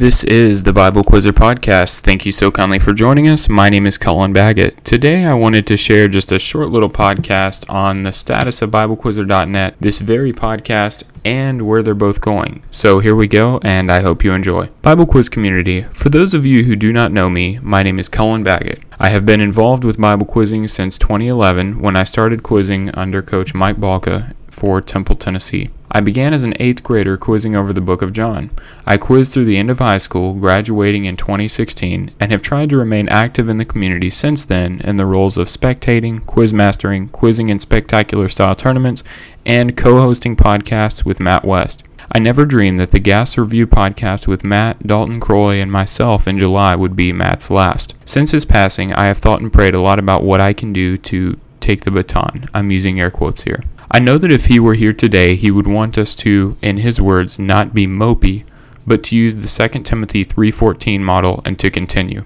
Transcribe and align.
This 0.00 0.24
is 0.24 0.62
the 0.62 0.72
Bible 0.72 1.04
Quizzer 1.04 1.34
Podcast. 1.34 2.00
Thank 2.00 2.24
you 2.24 2.32
so 2.32 2.50
kindly 2.50 2.78
for 2.78 2.94
joining 2.94 3.28
us. 3.28 3.50
My 3.50 3.68
name 3.68 3.84
is 3.84 3.98
Cullen 3.98 4.32
Baggett. 4.32 4.82
Today 4.82 5.26
I 5.26 5.34
wanted 5.34 5.66
to 5.66 5.76
share 5.76 6.08
just 6.08 6.32
a 6.32 6.38
short 6.38 6.70
little 6.70 6.88
podcast 6.88 7.68
on 7.68 8.02
the 8.02 8.10
status 8.10 8.62
of 8.62 8.70
BibleQuizzer.net, 8.70 9.74
this 9.78 10.00
very 10.00 10.32
podcast, 10.32 11.02
and 11.22 11.66
where 11.66 11.82
they're 11.82 11.94
both 11.94 12.22
going. 12.22 12.62
So 12.70 13.00
here 13.00 13.14
we 13.14 13.28
go, 13.28 13.60
and 13.62 13.92
I 13.92 14.00
hope 14.00 14.24
you 14.24 14.32
enjoy. 14.32 14.70
Bible 14.80 15.04
Quiz 15.04 15.28
Community. 15.28 15.82
For 15.92 16.08
those 16.08 16.32
of 16.32 16.46
you 16.46 16.64
who 16.64 16.76
do 16.76 16.94
not 16.94 17.12
know 17.12 17.28
me, 17.28 17.58
my 17.58 17.82
name 17.82 17.98
is 17.98 18.08
Cullen 18.08 18.42
Baggett. 18.42 18.80
I 18.98 19.10
have 19.10 19.26
been 19.26 19.42
involved 19.42 19.84
with 19.84 20.00
Bible 20.00 20.24
quizzing 20.24 20.66
since 20.66 20.96
2011 20.96 21.78
when 21.78 21.96
I 21.96 22.04
started 22.04 22.42
quizzing 22.42 22.88
under 22.94 23.20
Coach 23.20 23.52
Mike 23.52 23.76
Balka 23.76 24.34
for 24.50 24.80
Temple, 24.80 25.16
Tennessee. 25.16 25.68
I 25.92 26.00
began 26.00 26.32
as 26.32 26.44
an 26.44 26.54
eighth 26.60 26.84
grader 26.84 27.16
quizzing 27.16 27.56
over 27.56 27.72
the 27.72 27.80
book 27.80 28.00
of 28.00 28.12
John. 28.12 28.50
I 28.86 28.96
quizzed 28.96 29.32
through 29.32 29.46
the 29.46 29.56
end 29.56 29.70
of 29.70 29.80
high 29.80 29.98
school, 29.98 30.34
graduating 30.34 31.04
in 31.04 31.16
2016, 31.16 32.12
and 32.20 32.30
have 32.30 32.42
tried 32.42 32.70
to 32.70 32.76
remain 32.76 33.08
active 33.08 33.48
in 33.48 33.58
the 33.58 33.64
community 33.64 34.08
since 34.08 34.44
then 34.44 34.80
in 34.82 34.98
the 34.98 35.06
roles 35.06 35.36
of 35.36 35.48
spectating, 35.48 36.24
quiz 36.26 36.52
mastering, 36.52 37.08
quizzing 37.08 37.48
in 37.48 37.58
spectacular 37.58 38.28
style 38.28 38.54
tournaments, 38.54 39.02
and 39.44 39.76
co 39.76 39.98
hosting 40.00 40.36
podcasts 40.36 41.04
with 41.04 41.18
Matt 41.18 41.44
West. 41.44 41.82
I 42.12 42.18
never 42.18 42.44
dreamed 42.44 42.78
that 42.78 42.92
the 42.92 42.98
Gas 43.00 43.36
Review 43.36 43.66
podcast 43.66 44.26
with 44.26 44.44
Matt, 44.44 44.86
Dalton 44.86 45.20
Croy, 45.20 45.60
and 45.60 45.70
myself 45.70 46.28
in 46.28 46.38
July 46.38 46.74
would 46.76 46.94
be 46.94 47.12
Matt's 47.12 47.50
last. 47.50 47.94
Since 48.04 48.30
his 48.30 48.44
passing, 48.44 48.92
I 48.92 49.06
have 49.06 49.18
thought 49.18 49.40
and 49.40 49.52
prayed 49.52 49.74
a 49.74 49.82
lot 49.82 49.98
about 49.98 50.22
what 50.22 50.40
I 50.40 50.52
can 50.52 50.72
do 50.72 50.96
to 50.98 51.38
take 51.60 51.82
the 51.82 51.90
baton. 51.90 52.48
I'm 52.54 52.70
using 52.70 53.00
air 53.00 53.10
quotes 53.10 53.42
here. 53.42 53.62
I 53.92 53.98
know 53.98 54.18
that 54.18 54.30
if 54.30 54.44
he 54.44 54.60
were 54.60 54.74
here 54.74 54.92
today, 54.92 55.34
he 55.34 55.50
would 55.50 55.66
want 55.66 55.98
us 55.98 56.14
to, 56.16 56.56
in 56.62 56.76
his 56.76 57.00
words, 57.00 57.40
not 57.40 57.74
be 57.74 57.88
mopey, 57.88 58.44
but 58.86 59.02
to 59.04 59.16
use 59.16 59.34
the 59.34 59.48
2 59.48 59.82
Timothy 59.82 60.24
3:14 60.24 61.00
model 61.00 61.42
and 61.44 61.58
to 61.58 61.70
continue. 61.70 62.22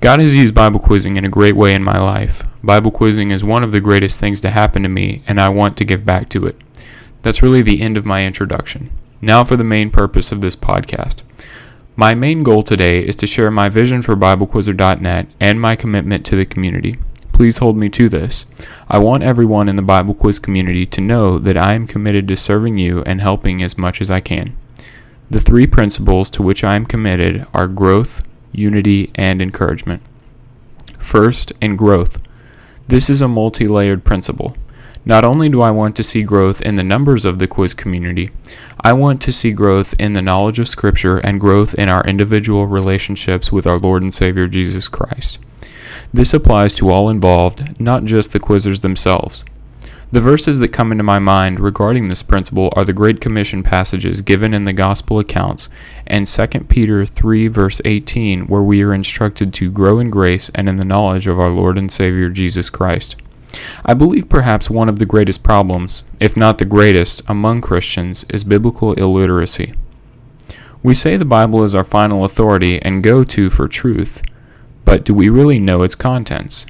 God 0.00 0.20
has 0.20 0.36
used 0.36 0.54
Bible 0.54 0.78
quizzing 0.78 1.16
in 1.16 1.24
a 1.24 1.28
great 1.28 1.56
way 1.56 1.74
in 1.74 1.82
my 1.82 1.98
life. 1.98 2.44
Bible 2.62 2.92
quizzing 2.92 3.32
is 3.32 3.42
one 3.42 3.64
of 3.64 3.72
the 3.72 3.80
greatest 3.80 4.20
things 4.20 4.40
to 4.42 4.50
happen 4.50 4.84
to 4.84 4.88
me, 4.88 5.22
and 5.26 5.40
I 5.40 5.48
want 5.48 5.76
to 5.78 5.84
give 5.84 6.06
back 6.06 6.28
to 6.30 6.46
it. 6.46 6.56
That's 7.22 7.42
really 7.42 7.62
the 7.62 7.82
end 7.82 7.96
of 7.96 8.06
my 8.06 8.24
introduction. 8.24 8.90
Now 9.20 9.42
for 9.42 9.56
the 9.56 9.64
main 9.64 9.90
purpose 9.90 10.30
of 10.30 10.40
this 10.40 10.56
podcast. 10.56 11.22
My 11.96 12.14
main 12.14 12.44
goal 12.44 12.62
today 12.62 13.04
is 13.04 13.16
to 13.16 13.26
share 13.26 13.50
my 13.50 13.68
vision 13.68 14.00
for 14.00 14.16
BibleQuizzer.net 14.16 15.26
and 15.40 15.60
my 15.60 15.74
commitment 15.74 16.24
to 16.26 16.36
the 16.36 16.46
community. 16.46 16.96
Please 17.40 17.56
hold 17.56 17.78
me 17.78 17.88
to 17.88 18.10
this. 18.10 18.44
I 18.86 18.98
want 18.98 19.22
everyone 19.22 19.70
in 19.70 19.76
the 19.76 19.80
Bible 19.80 20.12
quiz 20.12 20.38
community 20.38 20.84
to 20.84 21.00
know 21.00 21.38
that 21.38 21.56
I 21.56 21.72
am 21.72 21.86
committed 21.86 22.28
to 22.28 22.36
serving 22.36 22.76
you 22.76 23.02
and 23.04 23.18
helping 23.18 23.62
as 23.62 23.78
much 23.78 24.02
as 24.02 24.10
I 24.10 24.20
can. 24.20 24.54
The 25.30 25.40
three 25.40 25.66
principles 25.66 26.28
to 26.32 26.42
which 26.42 26.62
I 26.62 26.76
am 26.76 26.84
committed 26.84 27.46
are 27.54 27.66
growth, 27.66 28.22
unity, 28.52 29.10
and 29.14 29.40
encouragement. 29.40 30.02
First, 30.98 31.54
in 31.62 31.76
growth. 31.76 32.20
This 32.88 33.08
is 33.08 33.22
a 33.22 33.26
multi 33.26 33.66
layered 33.66 34.04
principle. 34.04 34.54
Not 35.06 35.24
only 35.24 35.48
do 35.48 35.62
I 35.62 35.70
want 35.70 35.96
to 35.96 36.02
see 36.02 36.22
growth 36.22 36.60
in 36.60 36.76
the 36.76 36.84
numbers 36.84 37.24
of 37.24 37.38
the 37.38 37.48
quiz 37.48 37.72
community, 37.72 38.28
I 38.82 38.92
want 38.92 39.22
to 39.22 39.32
see 39.32 39.52
growth 39.52 39.94
in 39.98 40.12
the 40.12 40.20
knowledge 40.20 40.58
of 40.58 40.68
Scripture 40.68 41.16
and 41.16 41.40
growth 41.40 41.72
in 41.76 41.88
our 41.88 42.04
individual 42.04 42.66
relationships 42.66 43.50
with 43.50 43.66
our 43.66 43.78
Lord 43.78 44.02
and 44.02 44.12
Savior 44.12 44.46
Jesus 44.46 44.88
Christ. 44.88 45.38
This 46.12 46.34
applies 46.34 46.74
to 46.74 46.90
all 46.90 47.08
involved, 47.08 47.80
not 47.80 48.04
just 48.04 48.32
the 48.32 48.40
quizzers 48.40 48.80
themselves. 48.80 49.44
The 50.12 50.20
verses 50.20 50.58
that 50.58 50.72
come 50.72 50.90
into 50.90 51.04
my 51.04 51.20
mind 51.20 51.60
regarding 51.60 52.08
this 52.08 52.24
principle 52.24 52.72
are 52.74 52.84
the 52.84 52.92
Great 52.92 53.20
Commission 53.20 53.62
passages 53.62 54.22
given 54.22 54.52
in 54.52 54.64
the 54.64 54.72
Gospel 54.72 55.20
accounts 55.20 55.68
and 56.04 56.26
2 56.26 56.46
Peter 56.68 57.06
3, 57.06 57.46
verse 57.46 57.80
18, 57.84 58.48
where 58.48 58.62
we 58.62 58.82
are 58.82 58.92
instructed 58.92 59.52
to 59.54 59.70
grow 59.70 60.00
in 60.00 60.10
grace 60.10 60.50
and 60.56 60.68
in 60.68 60.78
the 60.78 60.84
knowledge 60.84 61.28
of 61.28 61.38
our 61.38 61.50
Lord 61.50 61.78
and 61.78 61.92
Savior 61.92 62.28
Jesus 62.28 62.70
Christ. 62.70 63.14
I 63.84 63.94
believe 63.94 64.28
perhaps 64.28 64.68
one 64.68 64.88
of 64.88 64.98
the 64.98 65.06
greatest 65.06 65.44
problems, 65.44 66.02
if 66.18 66.36
not 66.36 66.58
the 66.58 66.64
greatest, 66.64 67.22
among 67.28 67.60
Christians 67.60 68.24
is 68.30 68.42
biblical 68.42 68.94
illiteracy. 68.94 69.74
We 70.82 70.94
say 70.94 71.16
the 71.16 71.24
Bible 71.24 71.62
is 71.62 71.74
our 71.74 71.84
final 71.84 72.24
authority 72.24 72.82
and 72.82 73.04
go 73.04 73.22
to 73.22 73.48
for 73.48 73.68
truth, 73.68 74.22
but 74.90 75.04
do 75.04 75.14
we 75.14 75.28
really 75.28 75.60
know 75.60 75.84
its 75.84 75.94
contents? 75.94 76.66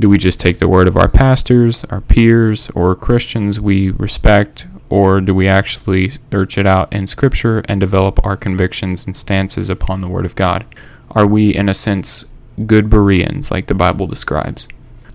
Do 0.00 0.08
we 0.08 0.18
just 0.18 0.40
take 0.40 0.58
the 0.58 0.68
word 0.68 0.88
of 0.88 0.96
our 0.96 1.06
pastors, 1.06 1.84
our 1.84 2.00
peers, 2.00 2.68
or 2.70 2.96
Christians 2.96 3.60
we 3.60 3.92
respect, 3.92 4.66
or 4.90 5.20
do 5.20 5.32
we 5.36 5.46
actually 5.46 6.10
search 6.32 6.58
it 6.58 6.66
out 6.66 6.92
in 6.92 7.06
Scripture 7.06 7.62
and 7.68 7.78
develop 7.78 8.18
our 8.26 8.36
convictions 8.36 9.06
and 9.06 9.16
stances 9.16 9.70
upon 9.70 10.00
the 10.00 10.08
Word 10.08 10.26
of 10.26 10.34
God? 10.34 10.66
Are 11.12 11.28
we, 11.28 11.54
in 11.54 11.68
a 11.68 11.74
sense, 11.74 12.24
good 12.66 12.90
Bereans, 12.90 13.52
like 13.52 13.68
the 13.68 13.74
Bible 13.74 14.08
describes? 14.08 14.66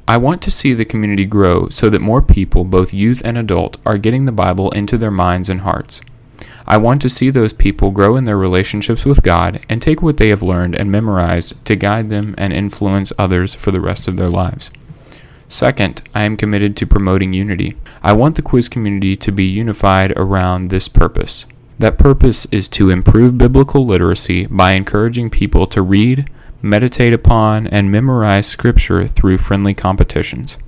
I 0.08 0.16
want 0.16 0.42
to 0.44 0.50
see 0.50 0.74
the 0.74 0.86
community 0.86 1.26
grow 1.26 1.68
so 1.68 1.90
that 1.90 2.00
more 2.00 2.22
people, 2.22 2.64
both 2.64 2.94
youth 2.94 3.22
and 3.26 3.38
adult, 3.38 3.76
are 3.86 3.98
getting 3.98 4.24
the 4.24 4.32
Bible 4.32 4.72
into 4.72 4.98
their 4.98 5.12
minds 5.12 5.50
and 5.50 5.60
hearts. 5.60 6.00
I 6.72 6.78
want 6.78 7.02
to 7.02 7.10
see 7.10 7.32
those 7.32 7.52
people 7.52 7.90
grow 7.90 8.16
in 8.16 8.26
their 8.26 8.38
relationships 8.38 9.04
with 9.04 9.24
God 9.24 9.60
and 9.68 9.82
take 9.82 10.04
what 10.04 10.18
they 10.18 10.30
have 10.30 10.44
learned 10.44 10.76
and 10.76 10.92
memorized 10.92 11.66
to 11.66 11.76
guide 11.76 12.12
them 12.12 12.36
and 12.38 12.54
influence 12.54 13.12
others 13.18 13.56
for 13.56 13.72
the 13.72 13.82
rest 13.82 14.08
of 14.08 14.18
their 14.18 14.30
lives. 14.30 14.70
Second, 15.48 16.04
I 16.14 16.26
am 16.26 16.38
committed 16.38 16.78
to 16.78 16.86
promoting 16.86 17.34
unity. 17.34 17.76
I 18.04 18.14
want 18.14 18.36
the 18.36 18.44
quiz 18.44 18.70
community 18.70 19.16
to 19.16 19.32
be 19.32 19.46
unified 19.46 20.14
around 20.16 20.70
this 20.70 20.88
purpose. 20.88 21.48
That 21.80 21.98
purpose 21.98 22.46
is 22.52 22.70
to 22.70 22.92
improve 22.92 23.40
biblical 23.40 23.84
literacy 23.84 24.46
by 24.46 24.74
encouraging 24.74 25.32
people 25.32 25.66
to 25.68 25.82
read, 25.82 26.30
meditate 26.62 27.14
upon, 27.14 27.66
and 27.66 27.92
memorize 27.92 28.46
Scripture 28.46 29.08
through 29.08 29.40
friendly 29.40 29.74
competitions. 29.74 30.60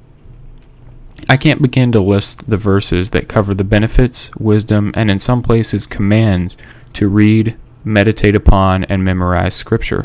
I 1.31 1.37
can't 1.37 1.61
begin 1.61 1.93
to 1.93 2.01
list 2.01 2.49
the 2.49 2.57
verses 2.57 3.11
that 3.11 3.29
cover 3.29 3.53
the 3.53 3.63
benefits, 3.63 4.35
wisdom, 4.35 4.91
and 4.95 5.09
in 5.09 5.17
some 5.17 5.41
places 5.41 5.87
commands 5.87 6.57
to 6.91 7.07
read, 7.07 7.55
meditate 7.85 8.35
upon, 8.35 8.83
and 8.83 9.05
memorize 9.05 9.55
Scripture. 9.55 10.03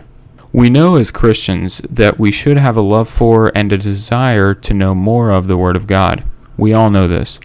We 0.53 0.71
know 0.71 0.95
as 0.95 1.11
Christians 1.11 1.79
that 1.79 2.21
we 2.21 2.31
should 2.31 2.59
have 2.59 2.77
a 2.77 2.81
love 2.81 3.09
for 3.09 3.51
and 3.57 3.73
a 3.73 3.77
desire 3.77 4.55
to 4.55 4.73
know 4.73 4.95
more 4.95 5.31
of 5.31 5.49
the 5.49 5.57
Word 5.57 5.75
of 5.75 5.89
God. 5.89 6.23
We 6.57 6.73
all 6.73 6.91
know 6.91 7.09
this. 7.09 7.41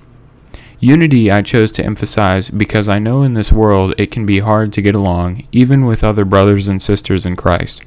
Unity 0.79 1.31
I 1.31 1.41
chose 1.41 1.71
to 1.71 1.83
emphasize 1.83 2.51
because 2.51 2.87
I 2.87 2.99
know 2.99 3.23
in 3.23 3.33
this 3.33 3.51
world 3.51 3.95
it 3.97 4.11
can 4.11 4.27
be 4.27 4.41
hard 4.41 4.71
to 4.73 4.83
get 4.83 4.93
along, 4.93 5.47
even 5.51 5.87
with 5.87 6.03
other 6.03 6.23
brothers 6.23 6.67
and 6.67 6.79
sisters 6.79 7.25
in 7.25 7.35
Christ. 7.35 7.81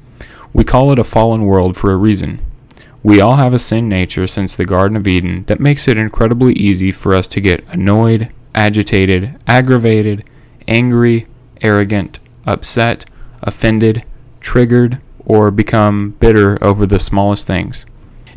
We 0.53 0.65
call 0.65 0.91
it 0.91 0.99
a 0.99 1.05
fallen 1.05 1.45
world 1.45 1.77
for 1.77 1.93
a 1.93 1.97
reason. 1.97 2.45
We 3.05 3.21
all 3.21 3.37
have 3.37 3.53
a 3.53 3.59
sin 3.59 3.87
nature 3.87 4.27
since 4.27 4.57
the 4.57 4.65
Garden 4.65 4.97
of 4.97 5.07
Eden 5.07 5.45
that 5.45 5.61
makes 5.61 5.87
it 5.89 5.99
incredibly 5.99 6.55
easy 6.55 6.91
for 6.91 7.15
us 7.15 7.29
to 7.29 7.41
get 7.43 7.63
annoyed, 7.69 8.33
agitated, 8.55 9.37
aggravated, 9.47 10.25
angry, 10.67 11.27
arrogant, 11.61 12.19
upset, 12.47 13.05
offended, 13.43 14.07
triggered, 14.41 15.03
or 15.27 15.51
become 15.51 16.17
bitter 16.19 16.57
over 16.65 16.87
the 16.87 16.99
smallest 16.99 17.47
things. 17.47 17.85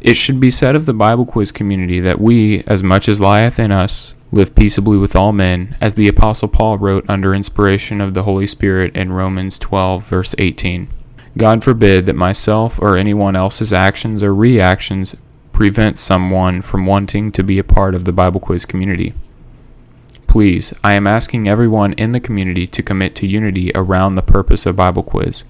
It 0.01 0.16
should 0.16 0.41
be 0.41 0.51
said 0.51 0.75
of 0.75 0.85
the 0.85 0.94
Bible 0.94 1.25
quiz 1.25 1.53
community 1.53 2.01
that 2.01 2.19
we, 2.19 2.61
as 2.67 2.84
much 2.84 3.07
as 3.07 3.22
lieth 3.22 3.59
in 3.59 3.72
us, 3.72 4.16
live 4.34 4.53
peaceably 4.53 4.97
with 4.97 5.16
all 5.16 5.31
men, 5.31 5.78
as 5.79 5.94
the 5.94 6.09
Apostle 6.09 6.49
Paul 6.49 6.78
wrote 6.78 7.09
under 7.09 7.34
inspiration 7.34 8.01
of 8.01 8.13
the 8.13 8.23
Holy 8.23 8.45
Spirit 8.45 8.97
in 8.97 9.13
Romans 9.13 9.57
12, 9.57 10.03
verse 10.03 10.35
18. 10.38 10.89
God 11.37 11.63
forbid 11.63 12.07
that 12.07 12.15
myself 12.15 12.79
or 12.81 12.97
anyone 12.97 13.35
else's 13.35 13.71
actions 13.71 14.23
or 14.23 14.33
reactions 14.33 15.15
prevent 15.51 15.97
someone 15.97 16.61
from 16.61 16.85
wanting 16.85 17.31
to 17.31 17.43
be 17.43 17.59
a 17.59 17.63
part 17.63 17.95
of 17.95 18.05
the 18.05 18.11
Bible 18.11 18.39
quiz 18.39 18.65
community. 18.65 19.13
Please, 20.25 20.73
I 20.83 20.93
am 20.93 21.07
asking 21.07 21.47
everyone 21.47 21.93
in 21.93 22.11
the 22.11 22.19
community 22.19 22.67
to 22.67 22.83
commit 22.83 23.15
to 23.15 23.27
unity 23.27 23.71
around 23.75 24.15
the 24.15 24.21
purpose 24.21 24.65
of 24.65 24.75
Bible 24.75 25.03
quiz. 25.03 25.45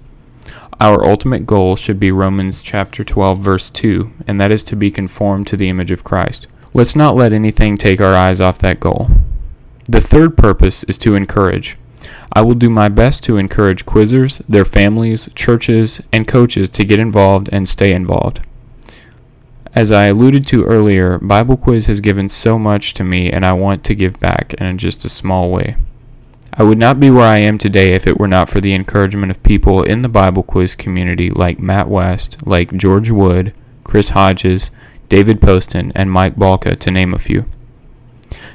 Our 0.79 1.03
ultimate 1.03 1.45
goal 1.45 1.75
should 1.75 1.99
be 1.99 2.11
Romans 2.11 2.61
chapter 2.61 3.03
12 3.03 3.39
verse 3.39 3.69
2, 3.69 4.11
and 4.27 4.39
that 4.39 4.51
is 4.51 4.63
to 4.65 4.75
be 4.75 4.91
conformed 4.91 5.47
to 5.47 5.57
the 5.57 5.69
image 5.69 5.91
of 5.91 6.03
Christ. 6.03 6.47
Let's 6.73 6.95
not 6.95 7.15
let 7.15 7.33
anything 7.33 7.77
take 7.77 7.99
our 7.99 8.15
eyes 8.15 8.39
off 8.39 8.59
that 8.59 8.79
goal. 8.79 9.09
The 9.89 10.01
third 10.01 10.37
purpose 10.37 10.83
is 10.83 10.97
to 10.99 11.15
encourage. 11.15 11.77
I 12.33 12.41
will 12.41 12.55
do 12.55 12.69
my 12.69 12.89
best 12.89 13.23
to 13.23 13.37
encourage 13.37 13.85
quizzers, 13.85 14.41
their 14.47 14.65
families, 14.65 15.29
churches, 15.35 16.01
and 16.11 16.27
coaches 16.27 16.69
to 16.71 16.85
get 16.85 16.99
involved 16.99 17.49
and 17.51 17.67
stay 17.67 17.93
involved. 17.93 18.41
As 19.73 19.91
I 19.91 20.05
alluded 20.05 20.45
to 20.47 20.63
earlier, 20.63 21.19
Bible 21.19 21.57
Quiz 21.57 21.87
has 21.87 21.99
given 21.99 22.29
so 22.29 22.57
much 22.57 22.93
to 22.95 23.03
me, 23.03 23.31
and 23.31 23.45
I 23.45 23.53
want 23.53 23.83
to 23.83 23.95
give 23.95 24.19
back 24.19 24.53
in 24.55 24.77
just 24.77 25.05
a 25.05 25.09
small 25.09 25.51
way. 25.51 25.75
I 26.53 26.63
would 26.63 26.79
not 26.79 26.99
be 26.99 27.11
where 27.11 27.27
I 27.27 27.37
am 27.37 27.59
today 27.59 27.93
if 27.93 28.07
it 28.07 28.19
were 28.19 28.27
not 28.27 28.49
for 28.49 28.59
the 28.59 28.73
encouragement 28.73 29.29
of 29.29 29.43
people 29.43 29.83
in 29.83 30.01
the 30.01 30.09
Bible 30.09 30.41
Quiz 30.41 30.73
community 30.73 31.29
like 31.29 31.59
Matt 31.59 31.89
West, 31.89 32.37
like 32.43 32.75
George 32.75 33.11
Wood, 33.11 33.53
Chris 33.83 34.09
Hodges, 34.09 34.71
David 35.09 35.39
Poston, 35.39 35.91
and 35.93 36.11
Mike 36.11 36.35
Balka, 36.35 36.77
to 36.79 36.89
name 36.89 37.13
a 37.13 37.19
few. 37.19 37.45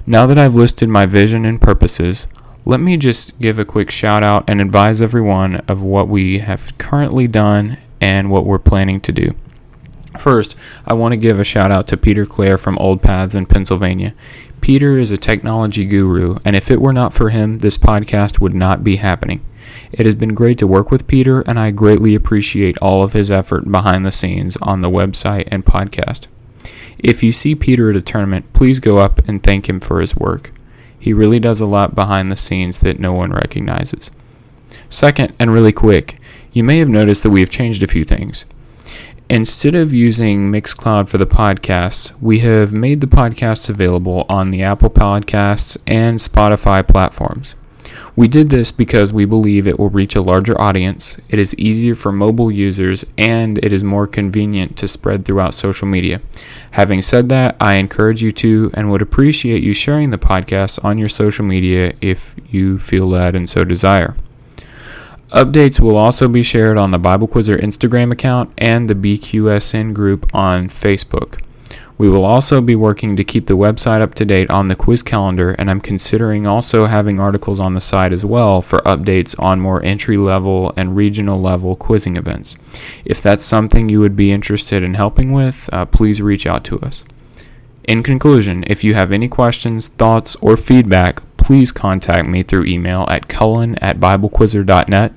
Now 0.05 0.27
that 0.27 0.39
I've 0.39 0.57
listed 0.57 0.89
my 0.89 1.07
vision 1.07 1.45
and 1.45 1.61
purposes, 1.61 2.27
let 2.65 2.81
me 2.81 2.97
just 2.97 3.39
give 3.41 3.59
a 3.59 3.65
quick 3.65 3.91
shout 3.91 4.23
out 4.23 4.45
and 4.49 4.61
advise 4.61 5.03
everyone 5.03 5.57
of 5.69 5.83
what 5.83 6.09
we 6.09 6.39
have 6.39 6.77
currently 6.79 7.27
done 7.27 7.79
and 8.01 8.31
what 8.31 8.47
we're 8.47 8.59
planning 8.59 9.01
to 9.01 9.13
do. 9.13 9.35
First, 10.19 10.57
I 10.87 10.95
want 10.95 11.13
to 11.13 11.17
give 11.17 11.41
a 11.41 11.45
shout 11.45 11.71
out 11.71 11.87
to 11.89 11.97
Peter 11.97 12.27
Clare 12.27 12.59
from 12.59 12.79
Old 12.79 13.03
Paths 13.03 13.35
in 13.35 13.47
Pennsylvania. 13.47 14.15
Peter 14.61 14.97
is 14.97 15.11
a 15.11 15.17
technology 15.17 15.85
guru, 15.85 16.37
and 16.45 16.55
if 16.55 16.71
it 16.71 16.81
were 16.81 16.93
not 16.93 17.13
for 17.13 17.31
him, 17.31 17.59
this 17.59 17.79
podcast 17.79 18.39
would 18.39 18.55
not 18.55 18.85
be 18.85 18.97
happening. 18.97 19.41
It 19.91 20.07
has 20.07 20.15
been 20.15 20.35
great 20.35 20.59
to 20.59 20.67
work 20.67 20.91
with 20.91 21.09
Peter, 21.09 21.41
and 21.43 21.59
I 21.59 21.71
greatly 21.71 22.15
appreciate 22.15 22.79
all 22.79 23.03
of 23.03 23.13
his 23.13 23.31
effort 23.31 23.71
behind 23.71 24.07
the 24.07 24.13
scenes 24.13 24.57
on 24.59 24.81
the 24.81 24.91
website 24.91 25.49
and 25.51 25.65
podcast. 25.65 26.27
If 26.99 27.23
you 27.23 27.33
see 27.33 27.55
Peter 27.55 27.91
at 27.91 27.97
a 27.97 28.01
tournament, 28.01 28.53
please 28.53 28.79
go 28.79 28.99
up 28.99 29.27
and 29.27 29.43
thank 29.43 29.69
him 29.69 29.81
for 29.81 30.01
his 30.01 30.15
work. 30.15 30.53
He 31.03 31.13
really 31.13 31.41
does 31.41 31.61
a 31.61 31.67
lot 31.67 31.97
behind 31.97 32.31
the 32.31 32.37
scenes 32.37 32.79
that 32.79 33.01
no 33.01 33.13
one 33.13 33.33
recognizes. 33.33 34.13
Second, 34.89 35.35
and 35.37 35.53
really 35.53 35.73
quick, 35.73 36.21
you 36.53 36.63
may 36.63 36.79
have 36.79 36.89
noticed 36.89 37.25
that 37.25 37.31
we 37.31 37.41
have 37.41 37.51
changed 37.51 37.83
a 37.83 37.89
few 37.89 38.05
things. 38.05 38.47
Instead 39.29 39.75
of 39.75 39.93
using 39.93 40.53
Mixcloud 40.53 41.09
for 41.09 41.19
the 41.19 41.27
podcasts, 41.27 42.13
we 42.23 42.39
have 42.39 42.73
made 42.73 43.01
the 43.01 43.09
podcasts 43.09 43.69
available 43.69 44.27
on 44.29 44.53
the 44.53 44.63
Apple 44.63 44.91
Podcasts 44.91 45.77
and 45.89 46.21
Spotify 46.21 46.87
platforms. 46.87 47.57
We 48.15 48.29
did 48.29 48.51
this 48.51 48.71
because 48.71 49.11
we 49.11 49.25
believe 49.25 49.67
it 49.67 49.79
will 49.79 49.89
reach 49.89 50.17
a 50.17 50.21
larger 50.21 50.61
audience, 50.61 51.17
it 51.31 51.39
is 51.39 51.55
easier 51.55 51.95
for 51.95 52.13
mobile 52.13 52.53
users, 52.53 53.07
and 53.17 53.57
it 53.65 53.73
is 53.73 53.83
more 53.83 54.07
convenient 54.07 54.77
to 54.79 54.89
spread 54.89 55.25
throughout 55.25 55.55
social 55.55 55.89
media. 55.89 56.21
Having 56.73 57.03
said 57.03 57.31
that, 57.31 57.57
I 57.59 57.75
encourage 57.75 58.23
you 58.23 58.31
to 58.33 58.71
and 58.75 58.91
would 58.91 59.01
appreciate 59.01 59.63
you 59.63 59.73
sharing 59.73 60.11
the 60.11 60.19
podcast 60.19 60.85
on 60.85 60.99
your 60.99 61.09
social 61.09 61.47
media 61.47 61.95
if 62.03 62.37
you 62.51 62.79
feel 62.79 63.09
that 63.11 63.35
and 63.35 63.49
so 63.49 63.65
desire. 63.65 64.15
Updates 65.31 65.81
will 65.81 65.97
also 65.97 66.29
be 66.29 66.43
shared 66.43 66.77
on 66.77 66.91
the 66.91 66.99
Bible 66.99 67.27
Quizzer 67.27 67.57
Instagram 67.57 68.13
account 68.13 68.53
and 68.59 68.91
the 68.91 68.95
BQSN 68.95 69.95
group 69.95 70.29
on 70.35 70.69
Facebook. 70.69 71.41
We 72.03 72.11
will 72.11 72.25
also 72.25 72.61
be 72.61 72.75
working 72.75 73.15
to 73.15 73.23
keep 73.23 73.47
the 73.47 73.57
website 73.57 74.01
up 74.01 74.13
to 74.17 74.25
date 74.25 74.51
on 74.51 74.67
the 74.67 74.75
quiz 74.75 75.05
calendar, 75.05 75.53
and 75.53 75.71
I'm 75.71 75.81
considering 75.81 76.49
also 76.49 76.87
having 76.87 77.21
articles 77.21 77.61
on 77.61 77.75
the 77.75 77.81
site 77.81 78.13
as 78.13 78.25
well 78.25 78.61
for 78.61 78.81
updates 78.81 79.41
on 79.41 79.61
more 79.61 79.81
entry 79.85 80.17
level 80.17 80.75
and 80.77 80.97
regional 80.97 81.41
level 81.41 81.77
quizzing 81.77 82.17
events. 82.17 82.57
If 83.05 83.23
that's 83.23 83.45
something 83.45 83.89
you 83.89 84.01
would 84.01 84.17
be 84.17 84.33
interested 84.33 84.83
in 84.83 84.95
helping 84.95 85.31
with, 85.31 85.71
uh, 85.73 85.87
please 85.87 86.21
reach 86.21 86.45
out 86.45 86.65
to 86.65 86.81
us. 86.81 87.05
In 87.85 88.03
conclusion, 88.03 88.65
if 88.67 88.83
you 88.83 88.95
have 88.95 89.13
any 89.13 89.29
questions, 89.29 89.87
thoughts, 89.87 90.35
or 90.41 90.57
feedback, 90.57 91.23
please 91.37 91.71
contact 91.71 92.27
me 92.27 92.43
through 92.43 92.65
email 92.65 93.05
at 93.07 93.29
cullen 93.29 93.77
at 93.77 94.01
biblequizzer.net. 94.01 95.13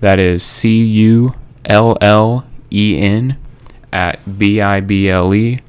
That 0.00 0.18
is 0.18 0.42
C 0.42 0.86
U 0.86 1.34
L 1.66 1.98
L 2.00 2.46
E 2.72 2.98
N 2.98 3.36
at 3.92 4.38
B 4.38 4.62
I 4.62 4.80
B 4.80 5.10
L 5.10 5.34
E 5.34 5.60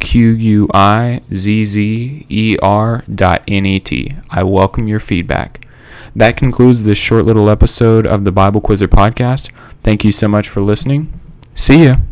Q 0.00 0.30
U 0.30 0.68
I 0.74 1.20
Z 1.32 1.64
Z 1.64 2.26
E 2.28 2.56
R 2.62 3.04
dot 3.12 3.42
N 3.46 3.66
E 3.66 3.80
T. 3.80 4.12
I 4.30 4.42
welcome 4.42 4.88
your 4.88 5.00
feedback. 5.00 5.66
That 6.16 6.36
concludes 6.36 6.82
this 6.82 6.98
short 6.98 7.26
little 7.26 7.48
episode 7.48 8.06
of 8.06 8.24
the 8.24 8.32
Bible 8.32 8.60
Quizzer 8.60 8.88
podcast. 8.88 9.50
Thank 9.82 10.04
you 10.04 10.10
so 10.10 10.26
much 10.26 10.48
for 10.48 10.60
listening. 10.60 11.12
See 11.54 11.84
ya. 11.84 11.98